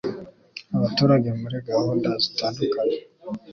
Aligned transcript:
abaturage 0.75 1.29
muri 1.41 1.57
gahunda 1.69 2.09
zitandukanye 2.23 2.97